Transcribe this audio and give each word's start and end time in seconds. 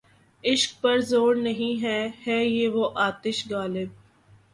عشق 0.43 0.81
پر 0.81 0.99
زور 1.01 1.35
نہیں، 1.37 1.83
ہے 2.25 2.43
یہ 2.45 2.67
وہ 2.69 2.89
آتش 2.99 3.45
غالب 3.51 3.89